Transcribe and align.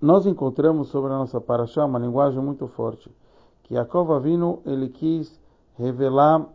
nós 0.00 0.26
encontramos 0.26 0.88
sobre 0.88 1.12
a 1.12 1.18
nossa 1.18 1.40
paraxá 1.40 1.84
uma 1.84 1.98
linguagem 1.98 2.40
muito 2.40 2.68
forte, 2.68 3.10
que 3.64 3.74
Yaakov 3.74 4.12
Avinu, 4.12 4.60
ele 4.64 4.88
quis 4.88 5.40
revelar 5.76 6.46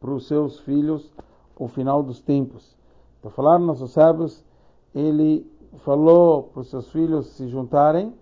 para 0.00 0.10
os 0.10 0.26
seus 0.26 0.60
filhos 0.60 1.10
o 1.58 1.68
final 1.68 2.02
dos 2.02 2.20
tempos. 2.20 2.76
Para 3.20 3.30
falar 3.30 3.58
nossos 3.58 3.92
sábios, 3.92 4.44
ele 4.94 5.46
falou 5.78 6.44
para 6.44 6.60
os 6.60 6.68
seus 6.68 6.90
filhos 6.90 7.26
se 7.28 7.48
juntarem 7.48 8.12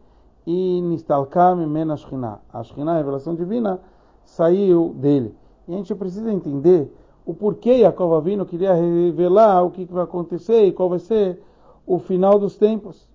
e 0.46 0.80
nistalkam 0.82 1.66
men 1.66 1.90
ashkina. 1.90 2.40
A 2.52 2.62
Shekhinah, 2.62 2.92
a 2.92 2.96
revelação 2.98 3.34
divina, 3.34 3.80
saiu 4.24 4.94
dele. 4.96 5.34
E 5.66 5.74
a 5.74 5.76
gente 5.76 5.94
precisa 5.94 6.30
entender 6.30 6.92
o 7.24 7.34
porquê 7.34 7.78
Yaakov 7.78 8.14
Avinu 8.14 8.46
queria 8.46 8.74
revelar 8.74 9.64
o 9.64 9.70
que 9.70 9.84
vai 9.86 10.04
acontecer 10.04 10.64
e 10.66 10.72
qual 10.72 10.88
vai 10.88 10.98
ser 10.98 11.42
o 11.86 11.98
final 11.98 12.38
dos 12.38 12.56
tempos. 12.56 13.08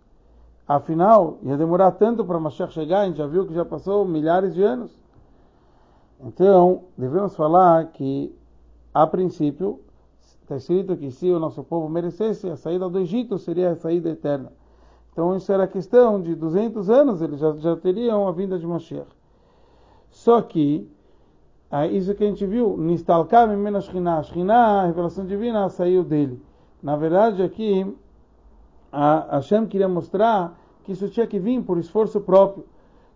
Afinal, 0.67 1.37
ia 1.43 1.55
demorar 1.55 1.91
tanto 1.91 2.25
para 2.25 2.39
Mashiach 2.39 2.73
chegar, 2.73 3.01
a 3.01 3.05
gente 3.05 3.17
já 3.17 3.27
viu 3.27 3.45
que 3.45 3.53
já 3.53 3.63
passou 3.63 4.03
milhares 4.03 4.53
de 4.53 4.63
anos. 4.63 4.91
Então, 6.19 6.85
devemos 6.97 7.35
falar 7.35 7.85
que, 7.91 8.33
a 8.91 9.05
princípio, 9.05 9.79
está 10.41 10.55
escrito 10.55 10.97
que 10.97 11.11
se 11.11 11.29
o 11.29 11.39
nosso 11.39 11.63
povo 11.63 11.87
merecesse, 11.87 12.49
a 12.49 12.55
saída 12.55 12.89
do 12.89 12.99
Egito 12.99 13.37
seria 13.37 13.71
a 13.71 13.75
saída 13.75 14.09
eterna. 14.09 14.51
Então, 15.11 15.35
isso 15.35 15.51
era 15.51 15.67
questão 15.67 16.19
de 16.19 16.33
200 16.33 16.89
anos, 16.89 17.21
eles 17.21 17.39
já, 17.39 17.53
já 17.57 17.75
teriam 17.75 18.27
a 18.27 18.31
vinda 18.31 18.57
de 18.57 18.65
Mashiach. 18.65 19.07
Só 20.09 20.41
que, 20.41 20.89
é 21.71 21.87
isso 21.87 22.15
que 22.15 22.23
a 22.23 22.27
gente 22.27 22.45
viu, 22.45 22.75
Nistalkam 22.75 23.55
menos 23.55 23.85
Shekhinah, 23.85 24.81
a 24.81 24.85
revelação 24.87 25.25
divina, 25.25 25.69
saiu 25.69 26.03
dele. 26.03 26.41
Na 26.81 26.95
verdade, 26.95 27.43
aqui, 27.43 27.85
a 28.95 29.35
Hashem 29.35 29.65
queria 29.65 29.87
mostrar 29.87 30.57
que 30.83 30.91
isso 30.91 31.09
tinha 31.09 31.27
que 31.27 31.39
vir 31.39 31.61
por 31.63 31.77
esforço 31.77 32.21
próprio. 32.21 32.65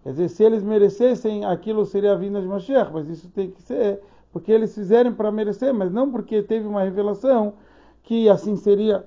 Quer 0.04 0.12
dizer, 0.12 0.30
se 0.30 0.44
eles 0.44 0.64
merecessem, 0.64 1.46
aquilo 1.46 1.86
seria 1.86 2.14
a 2.14 2.16
vinda 2.16 2.42
de 2.42 2.48
Mashiach, 2.48 2.92
mas 2.92 3.08
isso 3.08 3.30
tem 3.30 3.52
que 3.52 3.62
ser 3.62 4.02
porque 4.32 4.52
eles 4.52 4.74
fizeram 4.74 5.14
para 5.14 5.32
merecer, 5.32 5.74
mas 5.74 5.92
não 5.92 6.12
porque 6.12 6.44
teve 6.44 6.68
uma 6.68 6.84
revelação 6.84 7.54
que 8.04 8.30
assim 8.30 8.56
seria. 8.56 9.06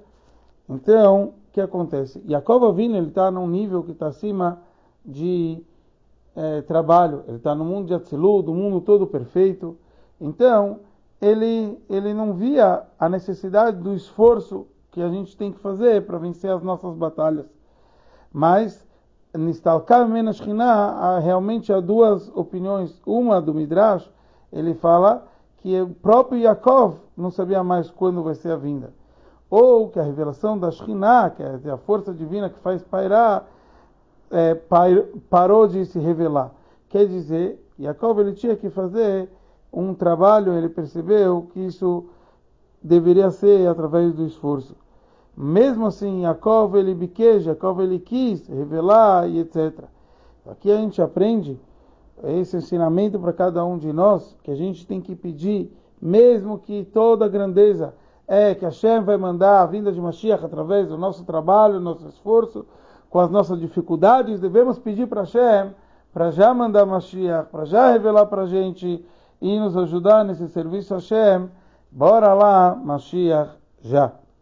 Então, 0.69 1.35
o 1.49 1.53
que 1.53 1.61
acontece? 1.61 2.23
Jacob 2.27 2.65
Avinu, 2.65 2.97
ele 2.97 3.09
está 3.09 3.31
num 3.31 3.47
nível 3.47 3.83
que 3.83 3.93
está 3.93 4.09
acima 4.09 4.61
de 5.05 5.63
é, 6.35 6.63
trabalho, 6.63 7.23
ele 7.29 7.37
está 7.37 7.55
no 7.55 7.65
mundo 7.65 7.87
de 7.89 7.95
Atzilu, 7.95 8.43
do 8.43 8.55
mundo 8.55 8.81
todo 8.81 9.07
perfeito. 9.07 9.77
Então, 10.21 10.81
ele, 11.21 11.79
ele 11.89 12.13
não 12.15 12.35
via 12.35 12.83
a 12.99 13.09
necessidade 13.09 13.79
do 13.79 13.95
esforço 13.95 14.67
que 14.93 15.01
a 15.01 15.09
gente 15.09 15.37
tem 15.37 15.51
que 15.51 15.59
fazer 15.59 16.07
para 16.07 16.19
vencer 16.19 16.51
as 16.51 16.63
nossas 16.63 16.95
batalhas. 16.95 17.47
Mas, 18.31 18.87
Nistalkav 19.35 20.09
Menashchina, 20.09 21.19
realmente 21.19 21.73
há 21.73 21.81
duas 21.81 22.31
opiniões. 22.37 23.01
Uma 23.07 23.41
do 23.41 23.55
Midrash, 23.55 24.09
ele 24.53 24.75
fala 24.75 25.27
que 25.59 25.81
o 25.81 25.89
próprio 25.89 26.41
Yaakov 26.41 26.97
não 27.17 27.31
sabia 27.31 27.65
mais 27.65 27.91
quando 27.91 28.23
vai 28.23 28.35
ser 28.35 28.53
a 28.53 28.57
vinda. 28.57 28.93
Ou 29.49 29.89
que 29.89 29.99
a 29.99 30.03
revelação 30.03 30.59
da 30.59 30.71
Shekhinah, 30.71 31.31
que 31.31 31.43
é 31.43 31.71
a 31.71 31.77
força 31.79 32.13
divina 32.13 32.51
que 32.51 32.59
faz 32.61 32.83
pairar, 32.83 33.49
é, 34.31 34.55
parou 35.31 35.67
de 35.67 35.87
se 35.87 35.99
revelar. 35.99 36.53
Quer 36.89 37.07
dizer, 37.07 37.63
Yaakov 37.81 38.21
ele 38.21 38.33
tinha 38.33 38.57
que 38.57 38.69
fazer 38.69 39.31
um 39.73 39.95
trabalho, 39.95 40.53
ele 40.53 40.69
percebeu 40.69 41.49
que 41.53 41.61
isso 41.61 42.07
deveria 42.83 43.31
ser 43.31 43.67
através 43.69 44.13
do 44.13 44.27
esforço. 44.27 44.82
Mesmo 45.37 45.87
assim, 45.87 46.23
Yaakov 46.23 46.77
ele 46.77 46.95
biqueja, 46.95 47.51
Yaakov 47.51 47.81
ele 47.81 47.99
quis 47.99 48.47
revelar 48.47 49.29
e 49.29 49.41
etc. 49.41 49.85
Aqui 50.47 50.71
a 50.71 50.77
gente 50.77 51.01
aprende 51.01 51.59
esse 52.25 52.57
ensinamento 52.57 53.19
para 53.19 53.33
cada 53.33 53.65
um 53.65 53.79
de 53.79 53.93
nós, 53.93 54.37
que 54.43 54.51
a 54.51 54.55
gente 54.55 54.87
tem 54.87 55.01
que 55.01 55.17
pedir, 55.17 55.73
mesmo 56.01 56.59
que 56.59 56.85
toda 56.85 57.25
a 57.25 57.29
grandeza 57.29 57.95
é 58.27 58.55
que 58.55 58.65
Hashem 58.65 59.03
vai 59.03 59.17
mandar 59.17 59.63
a 59.63 59.67
vinda 59.67 59.93
de 59.93 60.01
Mashiach 60.01 60.45
através 60.45 60.89
do 60.89 60.99
nosso 60.99 61.25
trabalho, 61.25 61.81
nosso 61.81 62.07
esforço, 62.09 62.65
com 63.09 63.19
as 63.19 63.31
nossas 63.31 63.61
dificuldades, 63.61 64.41
devemos 64.41 64.79
pedir 64.79 65.07
para 65.07 65.23
Hashem 65.23 65.73
para 66.13 66.31
já 66.31 66.53
mandar 66.53 66.85
Mashiach, 66.85 67.49
para 67.51 67.65
já 67.65 67.91
revelar 67.91 68.27
para 68.27 68.43
a 68.43 68.47
gente 68.47 69.05
e 69.41 69.59
nos 69.59 69.77
ajudar 69.77 70.25
nesse 70.25 70.47
serviço 70.49 70.95
Hashem. 70.95 71.49
Bora 71.91 72.35
lá, 72.35 72.75
Mashiach, 72.75 73.51
já. 73.81 74.22